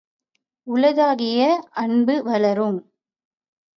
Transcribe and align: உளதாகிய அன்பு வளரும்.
உளதாகிய 0.67 1.41
அன்பு 1.75 2.23
வளரும். 2.23 2.79